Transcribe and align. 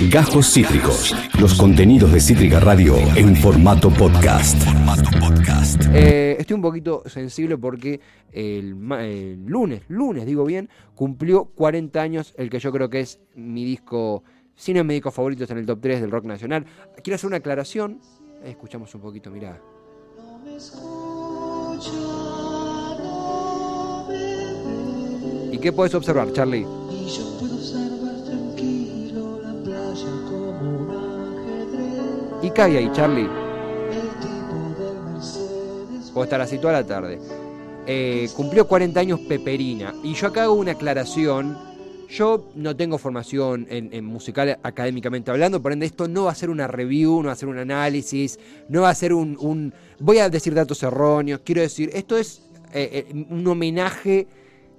Gajos 0.00 0.52
Cítricos. 0.52 1.16
Los 1.40 1.54
contenidos 1.54 2.12
de 2.12 2.20
Cítrica 2.20 2.60
Radio 2.60 2.96
en 3.16 3.34
formato 3.34 3.88
podcast. 3.88 4.62
Eh, 5.94 6.36
estoy 6.38 6.54
un 6.54 6.60
poquito 6.60 7.02
sensible 7.06 7.56
porque 7.56 7.98
el, 8.30 8.72
lunes, 9.46 9.82
lunes 9.88 10.26
digo 10.26 10.44
bien, 10.44 10.68
cumplió 10.94 11.46
40 11.46 11.98
años 12.02 12.34
el 12.36 12.50
que 12.50 12.58
yo 12.58 12.70
creo 12.72 12.90
que 12.90 13.00
es 13.00 13.20
mi 13.36 13.64
disco, 13.64 14.22
si 14.54 14.74
no 14.74 14.80
es 14.80 14.86
mi 14.86 14.92
disco 14.92 15.10
favorito, 15.10 15.44
está 15.44 15.54
en 15.54 15.60
el 15.60 15.66
top 15.66 15.78
3 15.80 16.02
del 16.02 16.10
rock 16.10 16.26
nacional. 16.26 16.66
Quiero 17.02 17.14
hacer 17.14 17.28
una 17.28 17.38
aclaración. 17.38 17.98
escuchamos 18.44 18.94
un 18.94 19.00
poquito, 19.00 19.30
mirá. 19.30 19.58
¿Y 25.50 25.58
qué 25.58 25.72
puedes 25.72 25.94
observar, 25.94 26.30
Charlie? 26.34 26.66
¿Y 32.46 32.60
hay 32.60 32.76
ahí, 32.76 32.90
Charlie? 32.92 33.28
O 36.14 36.22
estar 36.22 36.40
así 36.40 36.58
toda 36.58 36.74
la 36.74 36.86
tarde. 36.86 37.18
Eh, 37.88 38.28
cumplió 38.36 38.68
40 38.68 39.00
años 39.00 39.20
Peperina. 39.20 39.92
Y 40.04 40.14
yo 40.14 40.28
acá 40.28 40.44
hago 40.44 40.54
una 40.54 40.72
aclaración. 40.72 41.58
Yo 42.08 42.52
no 42.54 42.76
tengo 42.76 42.98
formación 42.98 43.66
en, 43.68 44.04
musical 44.04 44.60
académicamente 44.62 45.32
hablando, 45.32 45.60
por 45.60 45.72
ende 45.72 45.86
esto 45.86 46.06
no 46.06 46.26
va 46.26 46.30
a 46.30 46.34
ser 46.36 46.50
una 46.50 46.68
review, 46.68 47.20
no 47.20 47.26
va 47.26 47.32
a 47.32 47.36
ser 47.36 47.48
un 47.48 47.58
análisis, 47.58 48.38
no 48.68 48.82
va 48.82 48.90
a 48.90 48.94
ser 48.94 49.12
un... 49.12 49.74
voy 49.98 50.18
a 50.18 50.30
decir 50.30 50.54
datos 50.54 50.84
erróneos, 50.84 51.40
quiero 51.44 51.62
decir, 51.62 51.90
esto 51.94 52.16
es 52.16 52.42
eh, 52.72 53.08
eh, 53.10 53.26
un 53.28 53.44
homenaje 53.48 54.28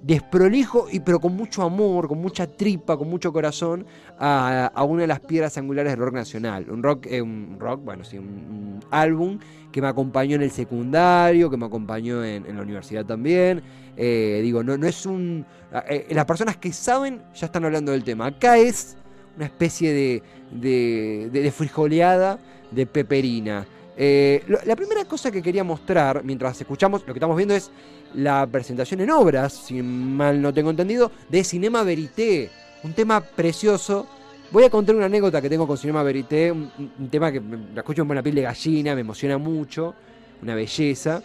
desprolijo, 0.02 0.86
y, 0.90 1.00
pero 1.00 1.20
con 1.20 1.34
mucho 1.34 1.62
amor, 1.62 2.08
con 2.08 2.20
mucha 2.20 2.46
tripa, 2.46 2.96
con 2.96 3.08
mucho 3.08 3.32
corazón, 3.32 3.86
a, 4.18 4.70
una 4.88 5.02
de 5.02 5.06
las 5.08 5.20
piedras 5.20 5.58
angulares 5.58 5.92
del 5.92 6.00
rock 6.00 6.14
nacional. 6.14 6.66
Un 6.70 6.82
rock, 6.82 7.06
eh, 7.06 7.20
un 7.20 7.56
rock 7.58 7.82
bueno, 7.84 8.04
sí, 8.04 8.18
un, 8.18 8.80
álbum 8.90 9.38
que 9.72 9.82
me 9.82 9.88
acompañó 9.88 10.36
en 10.36 10.42
el 10.42 10.50
secundario, 10.50 11.50
que 11.50 11.56
me 11.56 11.66
acompañó 11.66 12.24
en, 12.24 12.56
la 12.56 12.62
universidad 12.62 13.04
también. 13.04 13.62
Eh, 13.96 14.40
digo, 14.42 14.62
no, 14.62 14.78
no 14.78 14.86
es 14.86 15.04
un... 15.04 15.44
Eh, 15.88 16.06
las 16.10 16.24
personas 16.24 16.56
que 16.56 16.72
saben 16.72 17.22
ya 17.34 17.46
están 17.46 17.64
hablando 17.64 17.92
del 17.92 18.04
tema. 18.04 18.26
Acá 18.26 18.56
es 18.56 18.96
una 19.36 19.46
especie 19.46 19.92
de, 19.92 20.22
de, 20.52 21.28
de, 21.32 21.42
de 21.42 21.52
frijoleada 21.52 22.38
de 22.70 22.86
peperina. 22.86 23.66
La 23.98 24.76
primera 24.76 25.04
cosa 25.06 25.30
que 25.30 25.42
quería 25.42 25.64
mostrar 25.64 26.22
mientras 26.22 26.60
escuchamos, 26.60 27.00
lo 27.06 27.12
que 27.12 27.18
estamos 27.18 27.36
viendo 27.36 27.54
es 27.54 27.70
la 28.14 28.46
presentación 28.46 29.00
en 29.00 29.10
obras, 29.10 29.52
si 29.52 29.82
mal 29.82 30.40
no 30.40 30.52
tengo 30.54 30.70
entendido, 30.70 31.10
de 31.28 31.44
Cinema 31.44 31.82
Verité. 31.82 32.50
Un 32.84 32.92
tema 32.92 33.20
precioso. 33.20 34.06
Voy 34.50 34.64
a 34.64 34.70
contar 34.70 34.94
una 34.94 35.06
anécdota 35.06 35.42
que 35.42 35.50
tengo 35.50 35.66
con 35.66 35.76
Cinema 35.76 36.02
Verité, 36.02 36.50
un, 36.52 36.70
tema 37.10 37.30
que 37.30 37.40
la 37.74 37.80
escucho 37.80 38.02
en 38.02 38.08
buena 38.08 38.22
piel 38.22 38.36
de 38.36 38.42
gallina, 38.42 38.94
me 38.94 39.02
emociona 39.02 39.36
mucho, 39.36 39.94
una 40.42 40.54
belleza. 40.54 41.22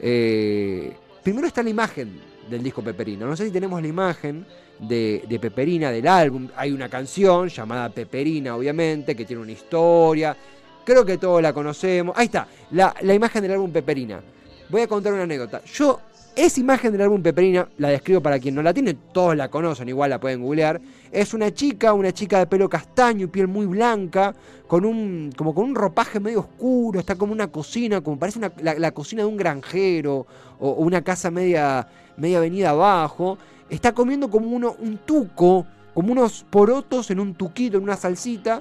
Eh, 0.00 0.96
primero 1.22 1.46
está 1.46 1.62
la 1.62 1.70
imagen 1.70 2.20
del 2.48 2.62
disco 2.62 2.82
Peperina. 2.82 3.26
No 3.26 3.36
sé 3.36 3.46
si 3.46 3.50
tenemos 3.50 3.82
la 3.82 3.88
imagen 3.88 4.46
de, 4.78 5.38
Peperina, 5.40 5.90
del 5.90 6.06
álbum. 6.06 6.48
Hay 6.56 6.72
una 6.72 6.88
canción 6.88 7.48
llamada 7.48 7.90
Peperina, 7.90 8.56
obviamente, 8.56 9.14
que 9.14 9.24
tiene 9.24 9.42
una 9.42 9.52
historia. 9.52 10.36
Creo 10.84 11.04
que 11.04 11.18
todos 11.18 11.42
la 11.42 11.52
conocemos. 11.52 12.16
Ahí 12.16 12.26
está, 12.26 12.46
la, 12.70 12.94
la 13.00 13.14
imagen 13.14 13.42
del 13.42 13.52
álbum 13.52 13.70
Peperina. 13.72 14.20
Voy 14.68 14.82
a 14.82 14.88
contar 14.88 15.12
una 15.12 15.22
anécdota. 15.22 15.62
Yo 15.64 16.00
esa 16.36 16.58
imagen 16.58 16.90
del 16.90 17.02
álbum 17.02 17.22
Peperina, 17.22 17.68
la 17.78 17.90
describo 17.90 18.20
para 18.20 18.40
quien 18.40 18.56
no 18.56 18.62
la 18.62 18.74
tiene, 18.74 18.94
todos 18.94 19.36
la 19.36 19.48
conocen, 19.48 19.88
igual 19.88 20.10
la 20.10 20.18
pueden 20.18 20.42
googlear. 20.42 20.80
Es 21.12 21.32
una 21.32 21.54
chica, 21.54 21.92
una 21.92 22.12
chica 22.12 22.40
de 22.40 22.46
pelo 22.48 22.68
castaño 22.68 23.26
y 23.26 23.28
piel 23.28 23.46
muy 23.46 23.66
blanca, 23.66 24.34
con 24.66 24.84
un, 24.84 25.30
como 25.36 25.54
con 25.54 25.66
un 25.66 25.76
ropaje 25.76 26.18
medio 26.18 26.40
oscuro, 26.40 26.98
está 26.98 27.14
como 27.14 27.32
una 27.32 27.52
cocina, 27.52 28.00
como 28.00 28.18
parece 28.18 28.40
la, 28.60 28.90
cocina 28.90 29.22
de 29.22 29.28
un 29.28 29.36
granjero 29.36 30.26
o, 30.58 30.72
una 30.72 31.02
casa 31.02 31.30
media, 31.30 31.86
media 32.16 32.40
venida 32.40 32.70
abajo. 32.70 33.38
Está 33.70 33.92
comiendo 33.92 34.28
como 34.28 34.48
uno, 34.48 34.74
un 34.80 34.98
tuco, 34.98 35.66
como 35.94 36.10
unos 36.10 36.44
porotos 36.50 37.12
en 37.12 37.20
un 37.20 37.34
tuquito, 37.36 37.76
en 37.76 37.84
una 37.84 37.96
salsita. 37.96 38.60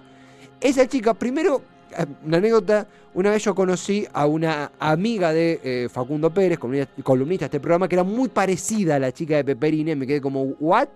Esa 0.62 0.88
chica, 0.88 1.16
primero, 1.16 1.64
una 2.26 2.38
anécdota, 2.38 2.88
una 3.14 3.32
vez 3.32 3.44
yo 3.44 3.54
conocí 3.56 4.08
a 4.14 4.26
una 4.26 4.72
amiga 4.80 5.34
de 5.34 5.60
eh, 5.64 5.90
Facundo 5.90 6.34
Pérez, 6.34 6.60
columnista 7.04 7.44
de 7.44 7.48
este 7.48 7.60
programa, 7.60 7.88
que 7.88 7.96
era 7.96 8.04
muy 8.04 8.30
parecida 8.30 8.96
a 8.96 9.00
la 9.00 9.12
chica 9.12 9.36
de 9.36 9.44
Peperina, 9.44 9.92
y 9.92 9.96
me 9.96 10.08
quedé 10.08 10.22
como, 10.22 10.44
¿what? 10.60 10.90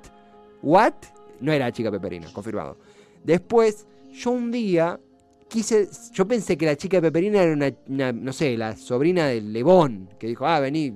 ¿What? 0.62 0.94
No 1.40 1.52
era 1.52 1.66
la 1.66 1.72
chica 1.72 1.92
Peperina, 1.92 2.28
confirmado. 2.34 2.78
Después, 3.24 3.86
yo 4.14 4.32
un 4.32 4.52
día 4.52 5.00
quise, 5.48 5.88
yo 6.14 6.28
pensé 6.28 6.58
que 6.58 6.66
la 6.66 6.76
chica 6.76 6.98
de 6.98 7.08
Peperina 7.08 7.42
era 7.42 7.54
una, 7.88 8.12
no 8.12 8.34
sé, 8.34 8.58
la 8.58 8.76
sobrina 8.76 9.28
de 9.28 9.42
Lebón, 9.42 10.10
que 10.20 10.28
dijo, 10.28 10.46
ah, 10.46 10.60
vení, 10.60 10.94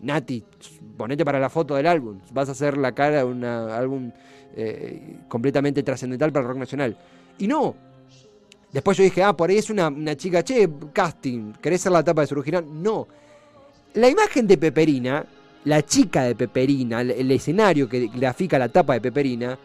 Nati, 0.00 0.44
ponete 0.96 1.24
para 1.24 1.38
la 1.38 1.48
foto 1.48 1.74
del 1.74 1.86
álbum, 1.86 2.20
vas 2.32 2.48
a 2.48 2.52
hacer 2.52 2.76
la 2.76 2.92
cara 2.92 3.18
de 3.18 3.24
un 3.24 3.44
álbum 3.44 4.10
eh, 4.56 5.20
completamente 5.28 5.82
trascendental 5.82 6.32
para 6.32 6.42
el 6.42 6.48
rock 6.48 6.58
nacional. 6.58 6.96
Y 7.38 7.46
no, 7.46 7.74
Después 8.72 8.96
yo 8.96 9.04
dije, 9.04 9.22
ah, 9.22 9.36
por 9.36 9.50
ahí 9.50 9.58
es 9.58 9.68
una, 9.68 10.16
chica, 10.16 10.42
che, 10.42 10.68
casting, 10.94 11.52
¿querés 11.60 11.82
ser 11.82 11.92
la 11.92 12.02
tapa 12.02 12.22
de 12.22 12.26
su 12.26 12.34
original? 12.34 12.64
No. 12.66 13.06
La 13.94 14.08
imagen 14.08 14.46
de 14.46 14.56
Peperina, 14.56 15.26
la 15.64 15.82
chica 15.82 16.22
de 16.22 16.34
Peperina, 16.34 17.02
el, 17.02 17.30
escenario 17.30 17.86
que 17.86 18.08
grafica 18.08 18.58
la 18.58 18.70
tapa 18.70 18.94
de 18.94 19.02
Peperina, 19.02 19.58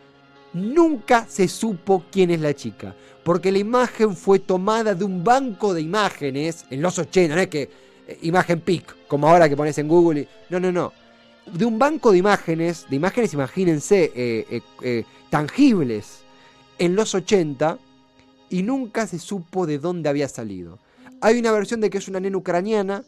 nunca 0.53 1.25
se 1.29 1.47
supo 1.47 2.03
quién 2.11 2.31
es 2.31 2.41
la 2.41 2.53
chica. 2.53 2.93
Porque 3.23 3.49
la 3.49 3.59
imagen 3.59 4.13
fue 4.13 4.39
tomada 4.39 4.93
de 4.93 5.05
un 5.05 5.23
banco 5.23 5.73
de 5.73 5.81
imágenes 5.81 6.65
en 6.69 6.81
los 6.81 6.99
80, 6.99 7.35
no 7.35 7.41
es 7.41 7.47
que 7.47 7.69
eh, 8.07 8.19
imagen 8.23 8.59
pic, 8.59 9.07
como 9.07 9.29
ahora 9.29 9.47
que 9.47 9.55
pones 9.55 9.77
en 9.77 9.87
Google. 9.87 10.27
No, 10.49 10.59
no, 10.59 10.69
no. 10.69 10.91
De 11.45 11.63
un 11.63 11.79
banco 11.79 12.11
de 12.11 12.17
imágenes, 12.17 12.85
de 12.89 12.97
imágenes, 12.97 13.33
imagínense, 13.33 14.11
eh, 14.13 14.61
eh, 14.81 15.05
tangibles 15.29 16.23
en 16.77 16.93
los 16.93 17.15
80 17.15 17.77
y 18.49 18.63
nunca 18.63 19.07
se 19.07 19.19
supo 19.19 19.65
de 19.65 19.79
dónde 19.79 20.09
había 20.09 20.27
salido. 20.27 20.79
Hay 21.21 21.39
una 21.39 21.51
versión 21.51 21.81
de 21.81 21.89
que 21.89 21.97
es 21.97 22.07
una 22.07 22.19
nena 22.19 22.37
ucraniana, 22.37 23.03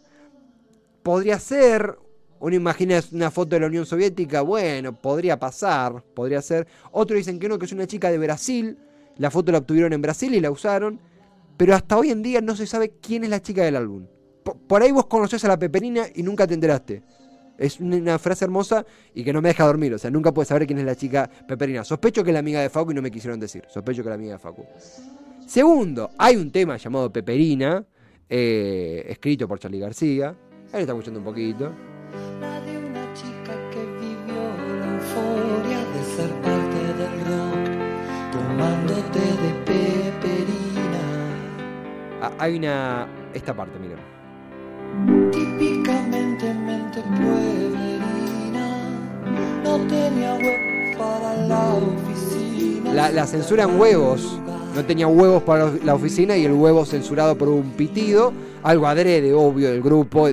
podría 1.04 1.40
ser, 1.40 1.98
uno 2.40 2.56
imagina 2.56 3.02
una 3.12 3.32
foto 3.32 3.56
de 3.56 3.62
la 3.62 3.68
Unión 3.68 3.86
Soviética, 3.86 4.42
bueno, 4.42 4.94
podría 4.94 5.40
pasar, 5.40 6.04
podría 6.14 6.42
ser. 6.42 6.68
Otros 6.92 7.18
dicen 7.18 7.40
que 7.40 7.48
no, 7.48 7.60
que 7.60 7.66
es 7.66 7.72
una 7.72 7.88
chica 7.88 8.10
de 8.12 8.18
Brasil, 8.18 8.78
la 9.18 9.30
foto 9.30 9.52
la 9.52 9.60
obtuvieron 9.60 9.94
en 9.94 10.02
Brasil 10.02 10.34
y 10.34 10.40
la 10.40 10.50
usaron, 10.50 11.00
pero 11.58 11.76
hasta 11.76 11.98
hoy 11.98 12.10
en 12.10 12.24
día 12.24 12.42
no 12.42 12.56
se 12.56 12.66
sabe 12.66 12.94
quién 13.02 13.24
es 13.24 13.30
la 13.30 13.42
chica 13.42 13.64
del 13.64 13.76
álbum. 13.76 14.06
Por, 14.44 14.82
ahí 14.82 14.92
vos 14.92 15.06
conocés 15.08 15.44
a 15.46 15.50
la 15.50 15.60
Peperina 15.60 16.06
y 16.16 16.24
nunca 16.24 16.48
te 16.48 16.54
enteraste. 16.54 17.04
Es 17.58 17.80
una 17.82 18.18
frase 18.18 18.46
hermosa 18.46 18.86
y 19.14 19.26
que 19.26 19.34
no 19.34 19.42
me 19.42 19.50
deja 19.50 19.66
dormir. 19.66 19.94
O 19.94 19.98
sea, 19.98 20.10
nunca 20.10 20.34
puedes 20.34 20.48
saber 20.48 20.66
quién 20.66 20.80
es 20.80 20.86
la 20.86 20.96
chica 20.96 21.30
Peperina. 21.48 21.84
Sospecho 21.84 22.24
que 22.24 22.30
es 22.30 22.34
la 22.34 22.40
amiga 22.40 22.62
de 22.62 22.70
Facu 22.70 22.92
y 22.92 22.94
no 22.94 23.02
me 23.02 23.12
quisieron 23.12 23.40
decir. 23.40 23.66
Sospecho 23.68 24.02
que 24.02 24.08
es 24.08 24.12
la 24.12 24.16
amiga 24.16 24.34
de 24.34 24.40
Facu. 24.40 24.64
Segundo, 25.50 26.12
hay 26.20 26.36
un 26.36 26.52
tema 26.52 26.78
llamado 26.78 27.12
Peperina, 27.12 27.84
eh, 28.30 29.04
escrito 29.10 29.48
por 29.48 29.58
Charlie 29.58 29.80
García. 29.80 30.28
Ahí 30.28 30.74
lo 30.74 30.80
estamos 30.82 31.02
escuchando 31.02 31.22
un 31.22 31.26
poquito. 31.26 31.74
una 32.40 33.14
chica 33.16 33.56
que 33.72 33.84
vivió 34.00 34.44
la 34.78 34.94
euforia 34.94 35.80
de 35.80 36.04
ser 36.16 36.30
parte 36.44 36.80
del 37.00 37.14
rock, 37.26 37.66
tomándote 38.32 39.20
de 39.20 39.52
peperina. 39.66 41.04
Ah, 42.22 42.32
hay 42.38 42.56
una. 42.56 43.08
Esta 43.34 43.56
parte, 43.56 43.80
miren. 43.80 43.98
Típicamente 45.32 46.54
mente 46.54 47.02
pueblerina, 47.02 48.68
no 49.64 49.78
tenía 49.88 50.36
huevos 50.36 50.96
para 50.96 51.48
la 51.48 51.74
oficina. 51.74 52.94
La, 52.94 53.10
la 53.10 53.26
censura 53.26 53.64
en 53.64 53.80
huevos 53.80 54.40
no 54.80 54.86
tenía 54.86 55.08
huevos 55.08 55.44
para 55.44 55.74
la 55.84 55.94
oficina 55.94 56.38
y 56.38 56.46
el 56.46 56.54
huevo 56.54 56.86
censurado 56.86 57.38
por 57.38 57.50
un 57.50 57.72
pitido, 57.72 58.32
algo 58.64 58.88
adrede, 58.88 59.34
obvio, 59.34 59.72
del 59.72 59.82
grupo. 59.82 60.30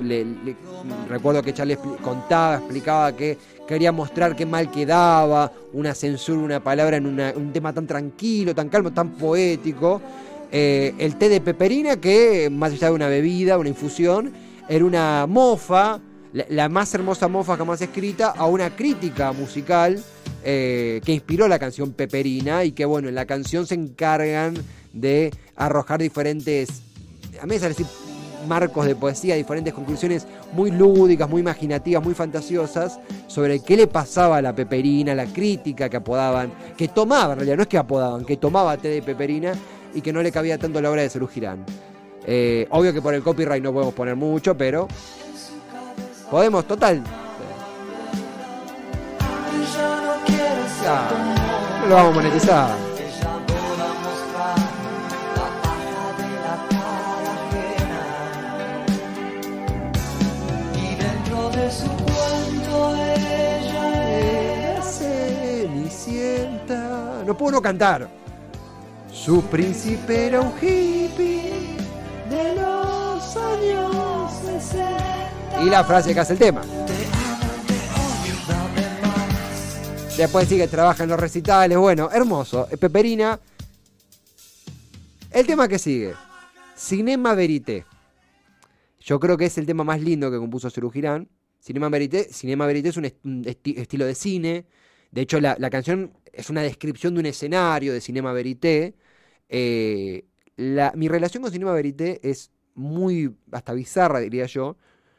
recuerdo 1.09 1.43
que 1.43 1.53
Charlie 1.53 1.77
contaba, 2.01 2.55
explicaba 2.55 3.11
que 3.11 3.37
quería 3.67 3.91
mostrar 3.91 4.37
qué 4.37 4.45
mal 4.45 4.71
quedaba, 4.71 5.51
una 5.73 5.93
censura, 5.93 6.39
una 6.39 6.63
palabra 6.63 6.95
en 6.95 7.07
un 7.07 7.51
tema 7.51 7.73
tan 7.73 7.85
tranquilo, 7.85 8.55
tan 8.55 8.69
calmo, 8.69 8.91
tan 8.91 9.09
poético. 9.11 10.01
Eh, 10.49 10.95
el 10.97 11.17
té 11.17 11.27
de 11.27 11.41
peperina, 11.41 11.97
que 11.97 12.49
más 12.49 12.71
allá 12.71 12.87
de 12.87 12.93
una 12.93 13.09
bebida, 13.09 13.57
una 13.57 13.67
infusión, 13.67 14.31
era 14.69 14.85
una 14.85 15.25
mofa, 15.27 15.99
la 16.31 16.69
más 16.69 16.93
hermosa 16.93 17.27
mofa 17.27 17.57
jamás 17.57 17.81
escrita, 17.81 18.29
a 18.29 18.45
una 18.45 18.73
crítica 18.73 19.33
musical 19.33 20.01
eh, 20.43 21.01
que 21.05 21.13
inspiró 21.13 21.47
la 21.47 21.59
canción 21.59 21.91
Peperina 21.91 22.63
y 22.63 22.71
que 22.71 22.85
bueno, 22.85 23.09
en 23.09 23.15
la 23.15 23.25
canción 23.25 23.67
se 23.67 23.75
encargan 23.75 24.55
de 24.93 25.31
arrojar 25.55 25.99
diferentes, 25.99 26.69
a 27.41 27.45
mí 27.45 27.55
me 27.55 27.59
decir 27.59 27.85
marcos 28.47 28.85
de 28.85 28.95
poesía, 28.95 29.35
diferentes 29.35 29.73
conclusiones 29.73 30.25
muy 30.53 30.71
lúdicas, 30.71 31.29
muy 31.29 31.41
imaginativas, 31.41 32.03
muy 32.03 32.13
fantasiosas 32.13 32.99
sobre 33.27 33.59
qué 33.59 33.75
le 33.75 33.87
pasaba 33.87 34.37
a 34.37 34.41
la 34.41 34.55
peperina, 34.55 35.13
la 35.13 35.25
crítica 35.25 35.89
que 35.89 35.97
apodaban, 35.97 36.51
que 36.77 36.87
tomaba, 36.87 37.33
en 37.33 37.39
realidad 37.39 37.57
no 37.57 37.63
es 37.63 37.69
que 37.69 37.77
apodaban, 37.77 38.25
que 38.25 38.37
tomaba 38.37 38.77
té 38.77 38.89
de 38.89 39.01
peperina 39.01 39.53
y 39.93 40.01
que 40.01 40.13
no 40.13 40.21
le 40.21 40.31
cabía 40.31 40.57
tanto 40.57 40.81
la 40.81 40.91
obra 40.91 41.01
de 41.01 41.09
Cerú 41.09 41.27
Girán. 41.27 41.65
Eh, 42.25 42.67
obvio 42.71 42.93
que 42.93 43.01
por 43.01 43.13
el 43.13 43.23
copyright 43.23 43.63
no 43.63 43.71
podemos 43.71 43.93
poner 43.93 44.15
mucho, 44.15 44.55
pero 44.57 44.87
podemos, 46.29 46.67
total. 46.67 47.03
No 50.87 51.87
lo 51.89 51.95
vamos 51.95 52.11
a 52.11 52.15
monetizar. 52.15 52.69
Y 60.73 60.95
dentro 60.95 61.49
de 61.49 61.69
su 61.69 61.87
cuento 61.89 62.95
ella 62.95 64.77
es 64.79 64.85
Cenicienta. 64.99 66.79
No 67.25 67.35
puedo 67.35 67.51
no 67.51 67.61
cantar. 67.61 68.07
Su 69.11 69.43
príncipe 69.43 70.27
era 70.27 70.39
un 70.39 70.53
hippie 70.61 71.51
de 72.29 72.55
los 72.55 73.35
años 73.35 74.31
60. 74.63 75.63
Y 75.63 75.69
la 75.69 75.83
frase 75.83 76.13
que 76.13 76.21
hace 76.21 76.31
el 76.31 76.39
tema. 76.39 76.61
Después 80.17 80.47
sigue, 80.47 80.67
trabaja 80.67 81.03
en 81.03 81.09
los 81.09 81.19
recitales. 81.19 81.77
Bueno, 81.77 82.09
hermoso. 82.11 82.67
Peperina. 82.79 83.39
El 85.31 85.45
tema 85.45 85.67
que 85.67 85.77
sigue. 85.77 86.13
Cinema 86.75 87.35
Verité. 87.35 87.85
Yo 88.99 89.19
creo 89.19 89.37
que 89.37 89.45
es 89.45 89.57
el 89.57 89.65
tema 89.65 89.83
más 89.83 90.01
lindo 90.01 90.31
que 90.31 90.37
compuso 90.37 90.69
Cerú 90.69 90.89
Girán. 90.89 91.29
Cinema 91.59 91.89
Verité, 91.89 92.23
Cinema 92.31 92.65
Verité 92.65 92.89
es 92.89 92.97
un, 92.97 93.05
est- 93.05 93.25
un 93.25 93.43
esti- 93.43 93.77
estilo 93.77 94.05
de 94.05 94.15
cine. 94.15 94.65
De 95.11 95.21
hecho, 95.21 95.39
la, 95.39 95.55
canción 95.69 96.13
es 96.33 96.49
una 96.49 96.61
descripción 96.61 97.13
de 97.13 97.19
un 97.19 97.25
escenario 97.27 97.93
de 97.93 98.01
Cinema 98.01 98.33
Verité. 98.33 98.95
Eh, 99.49 100.25
mi 100.95 101.07
relación 101.07 101.43
con 101.43 101.51
Cinema 101.51 101.73
Verité 101.73 102.19
es 102.27 102.51
muy, 102.73 103.35
hasta 103.51 103.73
bizarra, 103.73 104.19
diría 104.19 104.45
yo. 104.47 104.77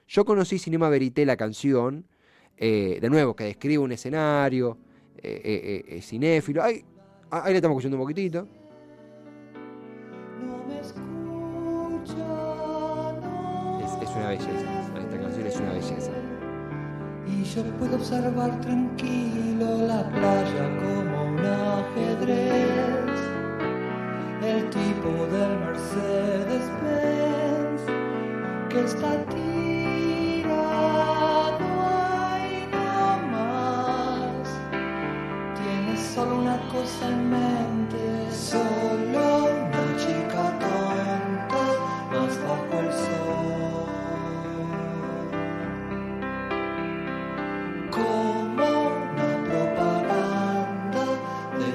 Yo 0.09 0.25
conocí 0.25 0.59
Cinema 0.59 0.89
Verité, 0.89 1.25
la 1.27 1.37
canción, 1.37 2.07
eh, 2.57 2.99
de 3.01 3.11
nuevo, 3.11 3.37
que 3.37 3.45
describe 3.45 3.79
un 3.79 3.93
escenario, 3.93 4.79
eh, 5.23 5.41
eh, 5.45 5.85
eh, 5.89 6.03
cinéfilo. 6.03 6.63
Ahí, 6.63 6.85
ah, 7.31 7.43
ahí 7.45 7.53
le 7.53 7.59
estamos 7.59 7.77
escuchando 7.77 7.97
un 7.97 8.03
poquitito. 8.03 8.47
no 10.41 10.65
me 10.67 10.81
escucha, 10.81 12.27
no. 13.21 13.81
Es, 13.85 13.93
es 14.03 14.11
una 14.17 14.29
belleza. 14.29 14.99
Esta 14.99 15.21
canción 15.21 15.47
es 15.47 15.57
una 15.57 15.73
belleza. 15.73 16.13
Y 17.27 17.45
yo 17.45 17.63
puedo 17.79 17.97
observar 17.97 18.61
tranquilo 18.61 19.87
la 19.87 20.09
playa 20.11 20.79
como 20.79 21.25
un 21.25 21.39
ajedrez. 21.41 23.19
El 24.43 24.71
tipo 24.71 25.27
del 25.33 25.59
Mercedes-Benz 25.59 27.83
que 28.71 28.81
está 28.85 29.25
solo 36.19 36.35
una 36.41 36.59
cosa 36.69 37.09
en 37.09 37.31
mente, 37.31 38.33
solo 38.33 39.45
una 39.45 39.97
chica 39.97 40.59
tonta 40.59 41.65
más 42.13 42.35
bajo 42.43 42.75
el 42.81 42.91
sol. 42.93 43.89
Como 47.91 48.67
una 48.89 49.29
propaganda 49.45 51.05
de. 51.59 51.69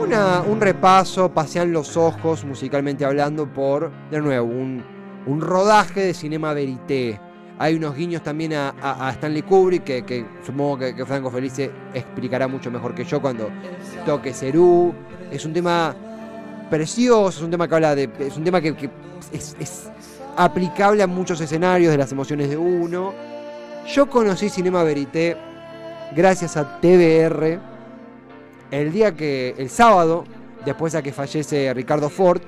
Una- 0.00 0.42
un 0.42 0.60
repaso, 0.60 1.30
pasean 1.32 1.72
los 1.72 1.96
ojos, 1.96 2.44
musicalmente 2.44 3.04
hablando, 3.04 3.52
por, 3.52 3.90
de 4.10 4.20
nuevo, 4.20 4.46
un, 4.46 4.84
un 5.26 5.40
rodaje 5.40 6.00
de 6.02 6.14
Cinema 6.14 6.52
Verité. 6.52 7.20
Hay 7.58 7.74
unos 7.74 7.94
guiños 7.96 8.22
también 8.22 8.52
a, 8.52 9.10
Stanley 9.14 9.42
Kubrick, 9.42 9.84
que, 9.84 10.26
supongo 10.44 10.78
que, 10.78 11.06
Franco 11.06 11.30
Felice 11.30 11.70
explicará 11.94 12.48
mucho 12.48 12.70
mejor 12.70 12.94
que 12.94 13.04
yo 13.04 13.20
cuando 13.20 13.48
toque 14.04 14.34
Cerú. 14.34 14.92
Es 15.30 15.44
un 15.44 15.52
tema 15.52 15.94
precioso, 16.68 17.38
es 17.38 17.42
un 17.42 17.50
tema 17.50 17.66
que 17.66 17.74
habla 17.74 17.94
de. 17.94 18.10
Es 18.18 18.36
un 18.36 18.44
tema 18.44 18.60
que, 18.60 18.74
que 18.74 18.90
es, 19.32 19.56
es 19.58 19.88
aplicable 20.36 21.02
a 21.02 21.06
muchos 21.06 21.40
escenarios 21.40 21.90
de 21.90 21.98
las 21.98 22.12
emociones 22.12 22.50
de 22.50 22.56
uno. 22.56 23.14
Yo 23.86 24.10
conocí 24.10 24.48
Cinema 24.48 24.82
Verité 24.82 25.36
gracias 26.14 26.56
a 26.56 26.80
TBR 26.80 27.58
el 28.70 28.92
día 28.92 29.14
que, 29.14 29.54
el 29.58 29.70
sábado, 29.70 30.24
después 30.64 30.94
a 30.94 31.02
que 31.02 31.12
fallece 31.12 31.72
Ricardo 31.72 32.10
Ford, 32.10 32.42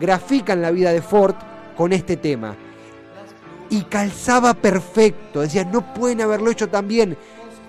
grafican 0.00 0.62
la 0.62 0.70
vida 0.70 0.92
de 0.92 1.02
Ford 1.02 1.34
con 1.76 1.92
este 1.92 2.16
tema. 2.16 2.54
Y 3.70 3.82
calzaba 3.82 4.54
perfecto. 4.54 5.40
Decían, 5.40 5.70
no 5.70 5.94
pueden 5.94 6.20
haberlo 6.20 6.50
hecho 6.50 6.68
tan 6.68 6.88
bien. 6.88 7.16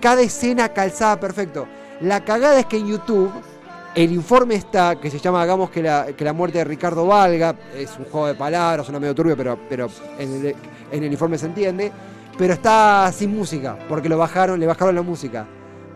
Cada 0.00 0.22
escena 0.22 0.70
calzaba 0.70 1.20
perfecto. 1.20 1.66
La 2.00 2.24
cagada 2.24 2.60
es 2.60 2.66
que 2.66 2.78
en 2.78 2.88
YouTube 2.88 3.30
el 3.94 4.12
informe 4.12 4.54
está, 4.54 4.96
que 4.96 5.10
se 5.10 5.18
llama 5.18 5.42
Hagamos 5.42 5.70
que 5.70 5.82
la, 5.82 6.06
que 6.16 6.24
la 6.24 6.32
muerte 6.32 6.58
de 6.58 6.64
Ricardo 6.64 7.06
valga. 7.06 7.54
Es 7.76 7.96
un 7.98 8.04
juego 8.06 8.28
de 8.28 8.34
palabras, 8.34 8.86
suena 8.86 9.00
medio 9.00 9.14
turbio, 9.14 9.36
pero, 9.36 9.58
pero 9.68 9.88
en, 10.18 10.46
el, 10.46 10.56
en 10.92 11.04
informe 11.04 11.36
se 11.38 11.46
entiende. 11.46 11.92
Pero 12.38 12.54
está 12.54 13.10
sin 13.12 13.34
música, 13.36 13.76
porque 13.88 14.08
lo 14.08 14.16
bajaron, 14.16 14.58
le 14.58 14.66
bajaron 14.66 14.94
la 14.94 15.02
música. 15.02 15.46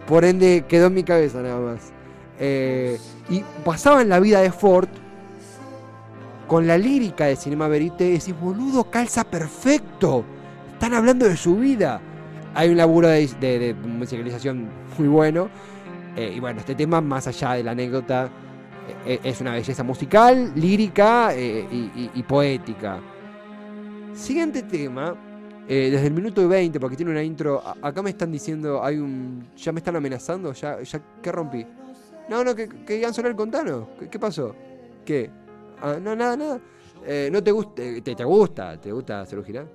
Por 0.06 0.24
ende, 0.24 0.64
quedó 0.68 0.88
en 0.88 0.94
mi 0.94 1.02
cabeza 1.02 1.40
nada 1.40 1.58
más. 1.58 1.80
Eh, 2.38 2.98
y 3.30 3.42
pasaban 3.64 4.08
la 4.08 4.20
vida 4.20 4.40
de 4.40 4.52
Ford 4.52 4.88
con 6.54 6.68
la 6.68 6.78
lírica 6.78 7.24
de 7.26 7.34
Cinema 7.34 7.66
Verité. 7.66 8.06
Y 8.06 8.12
decís, 8.12 8.40
boludo, 8.40 8.84
calza 8.88 9.24
perfecto. 9.24 10.24
Están 10.74 10.94
hablando 10.94 11.28
de 11.28 11.36
su 11.36 11.56
vida. 11.56 12.00
Hay 12.54 12.70
un 12.70 12.76
laburo 12.76 13.08
de, 13.08 13.26
de- 13.40 13.74
musicalización 13.74 14.68
muy 14.96 15.08
bueno. 15.08 15.48
Eh, 16.14 16.34
y 16.36 16.38
bueno, 16.38 16.60
este 16.60 16.76
tema, 16.76 17.00
más 17.00 17.26
allá 17.26 17.54
de 17.54 17.64
la 17.64 17.72
anécdota, 17.72 18.30
eh, 19.04 19.18
es 19.24 19.40
una 19.40 19.50
belleza 19.54 19.82
musical, 19.82 20.52
lírica 20.54 21.34
eh, 21.34 21.66
y, 22.14 22.22
poética. 22.22 23.00
Siguiente 24.12 24.62
tema, 24.62 25.16
eh, 25.66 25.88
desde 25.90 26.06
el 26.06 26.12
minuto 26.12 26.46
20, 26.46 26.78
porque 26.78 26.96
tiene 26.96 27.10
una 27.10 27.24
intro. 27.24 27.60
acá 27.82 28.00
me 28.00 28.10
están 28.10 28.30
diciendo, 28.30 28.80
hay 28.84 28.98
un. 28.98 29.48
Ya 29.56 29.72
me 29.72 29.80
están 29.80 29.96
amenazando, 29.96 30.52
ya, 30.52 30.80
ya 30.82 31.00
¿qué 31.20 31.32
rompí? 31.32 31.66
No, 32.28 32.44
no, 32.44 32.54
que, 32.54 32.68
que 32.68 33.00
Ian 33.00 33.12
Soler 33.12 33.34
contanos. 33.34 33.88
¿Qué, 33.98 34.08
qué 34.08 34.20
pasó? 34.20 34.54
¿Qué? 35.04 35.42
Ah, 35.80 35.98
no, 36.00 36.14
nada, 36.16 36.36
nada. 36.36 36.60
Eh, 37.06 37.28
¿No 37.30 37.42
te 37.42 37.50
gusta? 37.52 37.74
Te, 37.74 38.00
te 38.00 38.24
gusta? 38.24 38.80
¿Te 38.80 38.92
gusta 38.92 39.26
Cerú 39.26 39.44
Girán? 39.44 39.68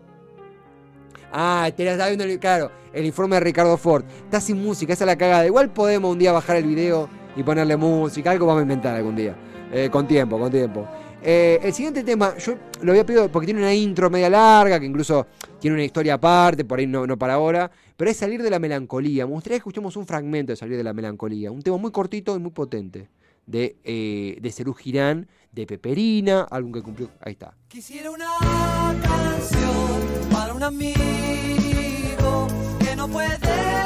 Ah, 1.32 1.70
te 1.76 1.86
la 1.86 1.92
estaba 1.92 2.10
viendo, 2.10 2.40
claro, 2.40 2.72
el 2.92 3.06
informe 3.06 3.36
de 3.36 3.42
Ricardo 3.42 3.78
Ford. 3.78 4.04
Está 4.24 4.42
sin 4.42 4.64
música, 4.64 4.94
esa 4.94 5.04
es 5.04 5.08
la 5.08 5.18
cagada. 5.18 5.46
Igual 5.46 5.72
podemos 5.72 6.12
un 6.12 6.18
día 6.18 6.32
bajar 6.32 6.58
el 6.58 6.66
video 6.66 7.08
y 7.36 7.44
ponerle 7.44 7.78
música, 7.78 8.32
algo 8.32 8.48
vamos 8.48 8.62
a 8.62 8.64
inventar 8.64 8.96
algún 8.96 9.16
día. 9.16 9.36
Eh, 9.72 9.90
con 9.92 10.08
tiempo, 10.08 10.40
con 10.40 10.52
tiempo. 10.52 10.88
Eh, 11.22 11.60
el 11.62 11.74
siguiente 11.74 12.04
tema, 12.04 12.36
yo 12.38 12.56
lo 12.82 12.92
había 12.92 13.06
pedido 13.06 13.30
porque 13.30 13.46
tiene 13.46 13.60
una 13.60 13.74
intro 13.74 14.10
media 14.10 14.30
larga, 14.30 14.80
que 14.80 14.86
incluso 14.86 15.28
tiene 15.60 15.76
una 15.76 15.84
historia 15.84 16.16
aparte, 16.16 16.66
por 16.66 16.80
ahí 16.80 16.88
no, 16.88 17.06
no 17.06 17.18
para 17.18 17.36
ahora, 17.36 17.70
pero 17.96 18.10
es 18.10 18.18
Salir 18.18 18.42
de 18.42 18.50
la 18.50 18.58
Melancolía. 18.58 19.28
Me 19.28 19.34
gustaría 19.34 19.58
que 19.58 19.60
escuchemos 19.60 19.96
un 19.98 20.08
fragmento 20.08 20.54
de 20.54 20.56
Salir 20.56 20.78
de 20.78 20.84
la 20.84 20.94
Melancolía. 20.94 21.52
Un 21.52 21.62
tema 21.62 21.78
muy 21.78 21.92
cortito 21.92 22.36
y 22.36 22.40
muy 22.40 22.52
potente. 22.52 23.10
De, 23.46 23.78
eh, 23.84 24.38
de 24.40 24.52
Cerú 24.52 24.74
Girán, 24.74 25.28
de 25.52 25.66
Peperina, 25.66 26.48
algo 26.50 26.72
que 26.72 26.82
cumplió. 26.82 27.10
Ahí 27.22 27.34
está. 27.34 27.54
Quisiera 27.68 28.12
una 28.12 28.30
canción 29.02 30.30
para 30.32 30.54
un 30.54 30.64
amigo 30.64 32.48
que 32.80 32.96
no 32.96 33.08
puede 33.08 33.38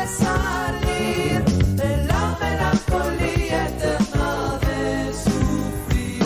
salir 0.07 1.43
de 1.43 2.05
la 2.05 2.37
melancolía 2.39 3.67
eterna 3.67 4.59
de 4.59 5.13
sufrir. 5.13 6.23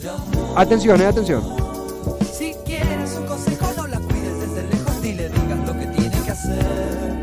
De 0.00 0.08
amor. 0.08 0.58
Atención, 0.58 1.00
eh, 1.00 1.06
atención. 1.06 1.42
Si 2.32 2.54
quieres 2.64 3.16
un 3.16 3.26
consejo, 3.26 3.72
no 3.76 3.86
la 3.86 3.98
cuides 4.00 4.40
desde 4.40 4.62
lejos 4.68 5.04
y 5.04 5.12
le 5.14 5.28
digas 5.28 5.66
lo 5.66 5.72
que 5.72 5.86
tiene 5.86 6.22
que 6.22 6.30
hacer. 6.30 7.22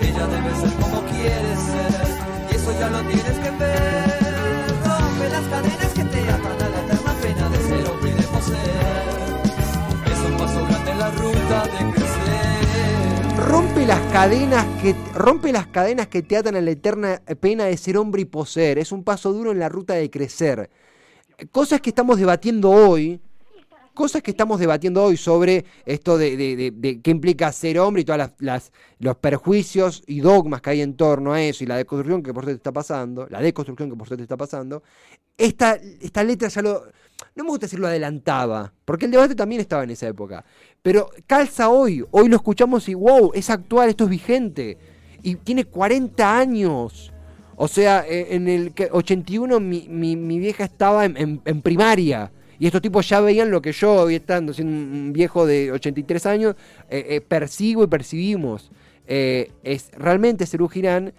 Ella 0.00 0.26
debe 0.26 0.54
ser 0.56 0.72
como 0.80 1.02
quiere 1.06 1.56
ser, 1.56 1.92
y 2.50 2.54
eso 2.56 2.72
ya 2.78 2.88
lo 2.90 3.00
tienes 3.02 3.38
que 3.38 3.50
ver. 3.58 3.89
Cadenas 5.50 5.92
que 5.94 6.04
te 6.04 6.20
atan 6.20 6.62
a 6.62 6.68
la 6.68 6.80
eterna 6.80 7.14
pena 7.20 7.48
de 7.50 7.58
ser 7.58 7.88
hombre 7.88 8.10
y 8.10 8.14
de 8.14 8.22
poseer. 8.22 9.10
Es 10.06 10.30
un 10.30 10.36
paso 10.38 10.64
grande 10.64 10.90
en 10.92 10.98
la 10.98 11.10
ruta 11.10 11.64
de 11.64 11.92
crecer. 11.92 13.36
Rompe 13.48 13.86
las 13.86 14.12
cadenas 14.12 14.66
que 14.80 14.94
rompe 15.12 15.52
las 15.52 15.66
cadenas 15.66 16.06
que 16.06 16.22
te 16.22 16.36
atan 16.36 16.54
a 16.54 16.60
la 16.60 16.70
eterna 16.70 17.20
pena 17.40 17.64
de 17.64 17.76
ser 17.76 17.96
hombre 17.96 18.22
y 18.22 18.26
poseer. 18.26 18.78
Es 18.78 18.92
un 18.92 19.02
paso 19.02 19.32
duro 19.32 19.50
en 19.50 19.58
la 19.58 19.68
ruta 19.68 19.94
de 19.94 20.08
crecer. 20.08 20.70
cosas 21.50 21.80
que 21.80 21.90
estamos 21.90 22.18
debatiendo 22.18 22.70
hoy, 22.70 23.20
cosas 24.00 24.22
que 24.22 24.30
estamos 24.30 24.58
debatiendo 24.58 25.04
hoy 25.04 25.18
sobre 25.18 25.66
esto 25.84 26.16
de, 26.16 27.00
qué 27.04 27.10
implica 27.10 27.52
ser 27.52 27.78
hombre 27.78 28.00
y 28.00 28.04
todos 28.06 28.30
las, 28.38 28.72
los 28.98 29.16
perjuicios 29.16 30.02
y 30.06 30.20
dogmas 30.20 30.62
que 30.62 30.70
hay 30.70 30.80
en 30.80 30.94
torno 30.94 31.34
a 31.34 31.42
eso 31.42 31.64
y 31.64 31.66
la 31.66 31.76
deconstrucción 31.76 32.22
que 32.22 32.32
por 32.32 32.44
suerte 32.44 32.56
está 32.56 32.72
pasando, 32.72 33.26
la 33.28 33.42
deconstrucción 33.42 33.90
que 33.90 33.96
por 33.96 34.08
suerte 34.08 34.22
está 34.22 34.38
pasando, 34.38 34.82
esta, 35.36 35.78
esta 36.00 36.24
letra 36.24 36.48
ya 36.48 36.62
lo, 36.62 36.82
no 37.34 37.44
me 37.44 37.50
gusta 37.50 37.66
decirlo 37.66 37.88
adelantaba, 37.88 38.72
porque 38.86 39.04
el 39.04 39.10
debate 39.10 39.34
también 39.34 39.60
estaba 39.60 39.84
en 39.84 39.90
esa 39.90 40.08
época, 40.08 40.46
pero 40.80 41.10
calza 41.26 41.68
hoy, 41.68 42.02
hoy 42.10 42.30
lo 42.30 42.36
escuchamos 42.36 42.88
y 42.88 42.94
wow, 42.94 43.32
es 43.34 43.50
actual, 43.50 43.90
esto 43.90 44.04
es 44.04 44.10
vigente, 44.10 44.78
y 45.22 45.34
tiene 45.34 45.66
40 45.66 46.38
años. 46.38 47.12
O 47.56 47.68
sea, 47.68 48.06
e, 48.08 48.34
en 48.34 48.48
el 48.48 48.72
81 48.90 49.60
mi, 49.60 49.86
mi, 49.90 50.16
mi 50.16 50.38
vieja 50.38 50.64
estaba 50.64 51.04
en 51.04 51.60
primaria. 51.60 52.32
Y 52.60 52.66
estos 52.66 52.82
tipos 52.82 53.08
ya 53.08 53.22
veían 53.22 53.50
lo 53.50 53.62
que 53.62 53.72
yo, 53.72 53.94
hoy 53.94 54.16
estando 54.16 54.52
siendo 54.52 54.74
un 54.74 55.14
viejo 55.14 55.46
de 55.46 55.72
83 55.72 56.26
años, 56.26 56.56
eh, 56.90 57.06
eh, 57.08 57.20
persigo 57.22 57.82
y 57.82 57.86
percibimos. 57.86 58.70
Eh, 59.06 59.50
es, 59.64 59.90
realmente 59.96 60.44
Serú 60.44 60.68
Girán 60.68 61.14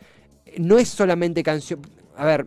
no 0.60 0.78
es 0.78 0.90
solamente 0.90 1.42
canción. 1.42 1.82
A 2.16 2.26
ver, 2.26 2.46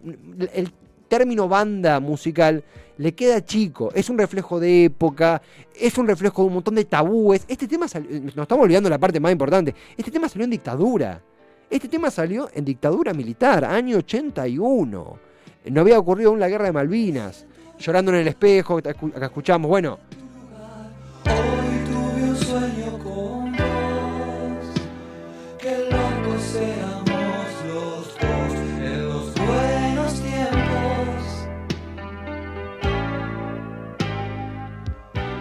el 0.52 0.70
término 1.08 1.48
banda 1.48 1.98
musical 1.98 2.62
le 2.96 3.16
queda 3.16 3.44
chico, 3.44 3.90
es 3.96 4.08
un 4.10 4.16
reflejo 4.16 4.60
de 4.60 4.84
época, 4.84 5.42
es 5.74 5.98
un 5.98 6.06
reflejo 6.06 6.42
de 6.42 6.48
un 6.48 6.54
montón 6.54 6.76
de 6.76 6.84
tabúes. 6.84 7.44
Este 7.48 7.66
tema 7.66 7.88
salió, 7.88 8.08
nos 8.20 8.36
estamos 8.36 8.62
olvidando 8.62 8.88
la 8.88 8.98
parte 8.98 9.18
más 9.18 9.32
importante. 9.32 9.74
Este 9.96 10.12
tema 10.12 10.28
salió 10.28 10.44
en 10.44 10.50
dictadura. 10.50 11.20
Este 11.68 11.88
tema 11.88 12.12
salió 12.12 12.48
en 12.54 12.64
dictadura 12.64 13.12
militar, 13.12 13.64
año 13.64 13.96
81. 13.96 15.18
No 15.64 15.80
había 15.80 15.98
ocurrido 15.98 16.30
aún 16.30 16.38
la 16.38 16.48
guerra 16.48 16.66
de 16.66 16.72
Malvinas 16.72 17.44
llorando 17.78 18.12
en 18.12 18.19
el 18.19 18.28
espejo, 18.28 18.78
acá 18.78 19.26
escuchamos, 19.26 19.69
bueno. 19.69 19.99
Hoy 21.26 21.78
tuve 21.87 22.23
un 22.23 22.37
sueño 22.37 22.99
con 22.99 23.52
vos, 23.52 24.66
que 25.59 25.78
locos 25.90 26.43
seamos 26.43 27.09
los 27.66 28.19
dos 28.21 28.54
en 28.81 29.09
los 29.09 29.35
buenos 29.35 30.21
tiempos. 30.21 31.49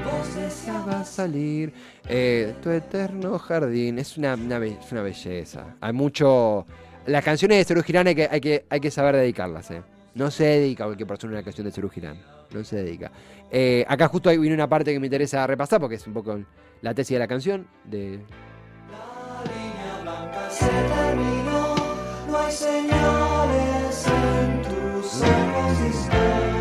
Vos 0.06 0.36
deseabas 0.36 1.10
salir, 1.10 1.74
eh, 2.08 2.56
tu 2.62 2.70
eterno 2.70 3.38
jardín, 3.40 4.00
es 4.00 4.18
una, 4.18 4.36
una, 4.36 4.66
es 4.66 4.92
una 4.92 5.02
belleza. 5.02 5.76
Hay 5.82 5.94
mucho... 5.94 6.66
Las 7.06 7.24
canciones 7.26 7.58
de 7.58 7.66
Cerú 7.66 7.84
Girán 7.84 8.08
hay 8.08 8.16
que, 8.16 8.30
hay, 8.32 8.40
que, 8.40 8.66
hay 8.70 8.80
que 8.80 8.90
saber 8.90 9.18
dedicarlas, 9.18 9.70
eh. 9.72 9.82
No 10.16 10.30
se 10.30 10.44
dedica 10.44 10.84
a 10.84 10.88
cualquier 10.88 11.08
persona 11.08 11.34
a 11.34 11.36
una 11.38 11.44
canción 11.44 11.66
de 11.66 11.72
Cerú 11.72 11.90
Girán. 11.90 12.20
No 12.52 12.64
se 12.64 12.76
dedica. 12.78 13.12
Eh, 13.50 13.84
acá 13.88 14.08
justo 14.08 14.30
ahí 14.30 14.38
viene 14.38 14.54
una 14.56 14.70
parte 14.70 14.94
que 14.94 15.00
me 15.00 15.08
interesa 15.08 15.48
repasar 15.48 15.80
porque 15.80 15.96
es 15.96 16.06
un 16.06 16.14
poco 16.14 16.40
la 16.82 16.94
tesis 16.94 17.16
de 17.16 17.20
la 17.20 17.28
canción. 17.28 17.68
De... 17.84 18.20
La 18.92 19.44
línea 19.44 20.02
blanca 20.04 20.50
se 20.52 20.68
terminó, 20.68 21.76
no 22.30 22.38
hay 22.38 22.52
señales 22.52 24.08
en 24.08 24.62
tus 24.62 25.22
ojos 25.24 25.82
están 25.96 26.54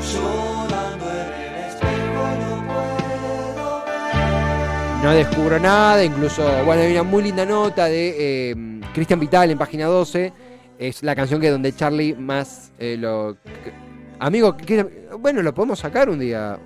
llorando 0.00 1.10
en 1.10 1.32
el 1.42 1.54
espejo 1.68 2.22
no 2.40 2.66
puedo 2.66 3.84
ver. 3.84 5.04
No 5.04 5.12
descubro 5.12 5.60
nada, 5.60 6.04
incluso, 6.04 6.42
bueno, 6.64 6.82
hay 6.82 6.90
una 6.90 7.04
muy 7.04 7.22
linda 7.22 7.46
nota 7.46 7.84
de 7.84 8.50
eh, 8.50 8.56
Cristian 8.92 9.20
Vital 9.20 9.52
en 9.52 9.58
página 9.58 9.86
12. 9.86 10.49
Es 10.80 11.02
la 11.02 11.14
canción 11.14 11.42
que 11.42 11.50
donde 11.50 11.74
Charlie 11.74 12.14
más 12.14 12.72
eh, 12.78 12.96
lo. 12.98 13.36
Amigo, 14.18 14.56
bueno, 15.18 15.42
lo 15.42 15.54
podemos 15.54 15.78
sacar 15.78 16.08
un 16.08 16.18
día. 16.18 16.58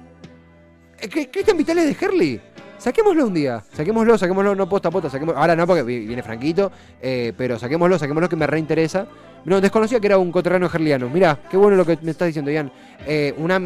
Eh, 1.00 1.08
Cristian 1.08 1.56
Vital 1.56 1.78
es 1.78 1.86
de 1.86 2.06
Herley. 2.06 2.40
Saquémoslo 2.78 3.26
un 3.26 3.34
día. 3.34 3.64
Saquémoslo, 3.72 4.16
saquémoslo, 4.16 4.54
no 4.54 4.68
posta 4.68 4.86
a 4.86 4.92
posta. 4.92 5.10
Saquémoslo. 5.10 5.40
Ahora 5.40 5.56
no, 5.56 5.66
porque 5.66 5.82
viene 5.82 6.22
Franquito. 6.22 6.70
Eh, 7.02 7.32
pero 7.36 7.58
saquémoslo, 7.58 7.98
saquémoslo 7.98 8.28
que 8.28 8.36
me 8.36 8.46
reinteresa. 8.46 9.08
No, 9.46 9.60
desconocía 9.60 9.98
que 9.98 10.06
era 10.06 10.16
un 10.16 10.30
coterrano 10.30 10.70
herliano. 10.72 11.10
Mirá, 11.10 11.40
qué 11.50 11.56
bueno 11.56 11.76
lo 11.76 11.84
que 11.84 11.98
me 12.00 12.12
estás 12.12 12.28
diciendo, 12.28 12.52
Ian. 12.52 12.70
Una 13.38 13.60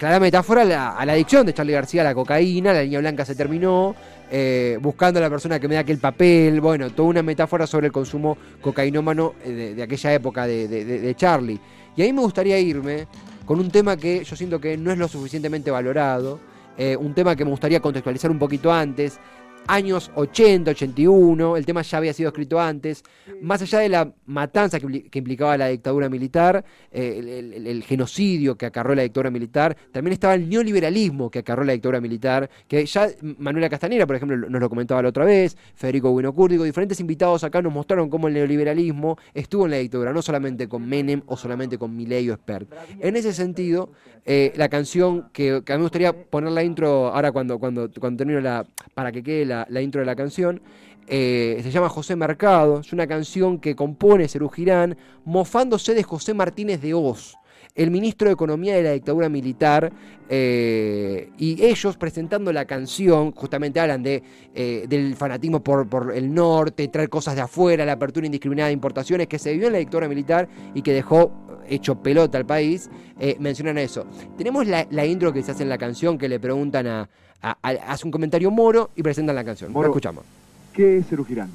clara 0.00 0.18
metáfora 0.18 0.62
a 0.62 0.64
la, 0.64 0.88
a 0.88 1.02
adicción 1.02 1.44
de 1.44 1.52
Charlie 1.52 1.74
García 1.74 2.00
a 2.00 2.04
la 2.04 2.14
cocaína. 2.14 2.72
La 2.72 2.82
línea 2.82 3.00
blanca 3.00 3.24
se 3.24 3.34
terminó. 3.34 3.94
Eh, 4.32 4.78
buscando 4.80 5.18
a 5.18 5.22
la 5.22 5.28
persona 5.28 5.58
que 5.58 5.68
me 5.68 5.74
da 5.74 5.80
aquel 5.80 5.98
papel. 5.98 6.60
Bueno, 6.60 6.90
toda 6.90 7.08
una 7.08 7.22
metáfora 7.22 7.66
sobre 7.66 7.88
el 7.88 7.92
consumo 7.92 8.38
cocainómano 8.60 9.34
de, 9.44 9.74
de 9.74 9.82
aquella 9.82 10.14
época 10.14 10.46
de, 10.46 11.14
Charlie. 11.16 11.60
Y 11.96 12.02
ahí 12.02 12.12
me 12.12 12.22
gustaría 12.22 12.58
irme 12.58 13.06
con 13.44 13.58
un 13.58 13.70
tema 13.70 13.96
que 13.96 14.24
yo 14.24 14.36
siento 14.36 14.60
que 14.60 14.76
no 14.76 14.90
es 14.92 14.98
lo 14.98 15.08
suficientemente 15.08 15.70
valorado, 15.70 16.38
eh, 16.78 16.96
un 16.96 17.12
tema 17.12 17.34
que 17.34 17.44
me 17.44 17.50
gustaría 17.50 17.80
contextualizar 17.80 18.30
un 18.30 18.38
poquito 18.38 18.72
antes, 18.72 19.18
años 19.66 20.10
80, 20.14 20.70
81, 20.72 21.56
el 21.56 21.66
tema 21.66 21.82
ya 21.82 21.98
había 21.98 22.12
sido 22.12 22.28
escrito 22.28 22.60
antes, 22.60 23.04
más 23.40 23.62
allá 23.62 23.78
de 23.80 23.88
la 23.88 24.12
matanza 24.26 24.80
que, 24.80 25.18
implicaba 25.18 25.56
la 25.56 25.68
dictadura 25.68 26.08
militar, 26.08 26.64
eh, 26.90 27.62
el, 27.64 27.82
genocidio 27.84 28.56
que 28.56 28.66
acarró 28.66 28.94
la 28.94 29.02
dictadura 29.02 29.30
militar, 29.30 29.76
también 29.92 30.12
estaba 30.12 30.34
el 30.34 30.48
neoliberalismo 30.48 31.30
que 31.30 31.40
acarró 31.40 31.64
la 31.64 31.72
dictadura 31.72 32.00
militar, 32.00 32.50
que 32.66 32.84
ya 32.84 33.08
Manuela 33.38 33.68
Castanera, 33.68 34.06
por 34.06 34.16
ejemplo, 34.16 34.36
nos 34.36 34.60
lo 34.60 34.68
comentaba 34.68 35.02
la 35.02 35.08
otra 35.08 35.24
vez, 35.24 35.56
Federico 35.74 36.10
Buenocúrdigo, 36.10 36.64
diferentes 36.64 37.00
invitados 37.00 37.44
acá 37.44 37.62
nos 37.62 37.72
mostraron 37.72 38.10
cómo 38.10 38.28
el 38.28 38.34
neoliberalismo 38.34 39.18
estuvo 39.34 39.64
en 39.66 39.72
la 39.72 39.76
dictadura, 39.78 40.12
no 40.12 40.22
solamente 40.22 40.68
con 40.68 40.88
Menem 40.88 41.22
o 41.26 41.36
solamente 41.36 41.78
con 41.78 41.96
Milei 41.96 42.28
o 42.30 42.34
Spert. 42.34 42.72
En 43.00 43.16
ese 43.16 43.32
sentido, 43.32 43.92
eh, 44.24 44.52
la 44.56 44.68
canción 44.68 45.30
que, 45.32 45.62
que, 45.64 45.72
a 45.72 45.76
mí 45.76 45.80
me 45.80 45.84
gustaría 45.84 46.12
poner 46.12 46.52
la 46.52 46.62
intro 46.62 47.08
ahora 47.08 47.32
cuando, 47.32 47.58
cuando, 47.58 47.90
cuando 47.98 48.18
termino 48.18 48.40
la, 48.40 48.66
para 48.94 49.12
que 49.12 49.22
quede 49.22 49.44
la, 49.68 49.82
intro 49.82 50.00
de 50.00 50.06
la 50.06 50.16
canción, 50.16 50.60
eh, 51.06 51.60
se 51.62 51.70
llama 51.70 51.88
José 51.88 52.16
Mercado, 52.16 52.80
es 52.80 52.92
una 52.92 53.06
canción 53.06 53.58
que 53.58 53.74
compone 53.74 54.28
Cerú 54.28 54.48
Girán, 54.48 54.96
mofándose 55.24 55.94
de 55.94 56.02
José 56.02 56.34
Martínez 56.34 56.80
de 56.80 56.94
Oz, 56.94 57.36
el 57.74 57.90
ministro 57.90 58.28
de 58.28 58.34
Economía 58.34 58.76
de 58.76 58.82
la 58.82 58.92
dictadura 58.92 59.28
militar, 59.28 59.92
eh, 60.28 61.30
y 61.38 61.62
ellos 61.64 61.96
presentando 61.96 62.52
la 62.52 62.64
canción, 62.64 63.32
justamente 63.32 63.80
hablan 63.80 64.02
eh, 64.06 64.86
del 64.88 65.16
fanatismo 65.16 65.62
por, 65.62 65.88
por, 65.88 66.14
el 66.14 66.32
norte, 66.32 66.86
traer 66.88 67.08
cosas 67.08 67.34
de 67.34 67.42
afuera, 67.42 67.84
la 67.84 67.92
apertura 67.92 68.26
indiscriminada 68.26 68.68
de 68.68 68.74
importaciones 68.74 69.26
que 69.26 69.38
se 69.38 69.52
vivió 69.52 69.66
en 69.66 69.74
la 69.74 69.78
dictadura 69.80 70.08
militar 70.08 70.48
y 70.74 70.82
que 70.82 70.92
dejó 70.92 71.32
hecho 71.70 71.94
pelota 71.96 72.36
al 72.36 72.44
país, 72.46 72.90
eh, 73.18 73.36
mencionan 73.40 73.78
eso. 73.78 74.06
Tenemos 74.36 74.66
la, 74.66 74.86
la, 74.90 75.06
intro 75.06 75.32
que 75.32 75.42
se 75.42 75.52
hace 75.52 75.62
en 75.62 75.68
la 75.68 75.78
canción 75.78 76.18
que 76.18 76.28
le 76.28 76.38
preguntan 76.38 76.86
a, 76.86 77.08
a, 77.40 77.56
a 77.62 77.68
hace 77.70 78.04
un 78.06 78.10
comentario 78.10 78.50
Moro 78.50 78.90
y 78.96 79.02
presentan 79.02 79.34
la 79.36 79.44
canción. 79.44 79.72
Moro, 79.72 79.88
lo 79.88 79.92
escuchamos. 79.92 80.24
¿Qué 80.72 80.98
es 80.98 81.06
Cerú 81.06 81.24
Girán? 81.24 81.50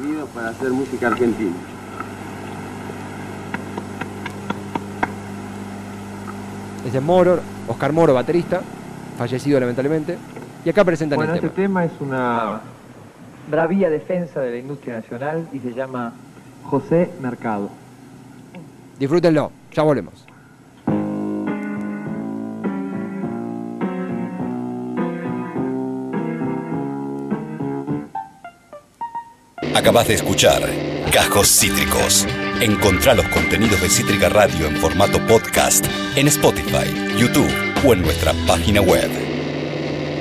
unidos 0.00 0.28
para 0.34 0.48
hacer 0.50 0.70
música 0.70 1.08
argentina. 1.08 1.54
Es 6.86 6.92
de 6.92 7.00
Moro, 7.00 7.40
Oscar 7.68 7.92
Moro, 7.92 8.14
baterista, 8.14 8.62
fallecido 9.18 9.60
lamentablemente. 9.60 10.16
Y 10.64 10.70
acá 10.70 10.84
presentan 10.84 11.16
bueno, 11.16 11.32
el 11.32 11.36
este 11.44 11.50
tema. 11.50 11.82
tema 11.82 11.84
es 11.84 11.92
una 12.00 12.60
bravía 13.50 13.90
defensa 13.90 14.40
de 14.40 14.52
la 14.52 14.58
industria 14.58 14.94
nacional 14.94 15.48
y 15.52 15.58
se 15.58 15.74
llama 15.74 16.12
José 16.64 17.10
Mercado. 17.20 17.70
Disfrútenlo, 18.98 19.50
ya 19.72 19.82
volvemos. 19.82 20.26
Acabas 29.74 30.08
de 30.08 30.14
escuchar 30.14 30.62
Cajos 31.10 31.48
Cítricos. 31.48 32.26
Encontrá 32.60 33.14
los 33.14 33.26
contenidos 33.28 33.80
de 33.80 33.88
Cítrica 33.88 34.28
Radio 34.28 34.66
en 34.66 34.76
formato 34.76 35.18
podcast 35.26 35.86
en 36.16 36.28
Spotify, 36.28 37.16
YouTube 37.16 37.50
o 37.86 37.94
en 37.94 38.02
nuestra 38.02 38.34
página 38.46 38.82
web. 38.82 39.29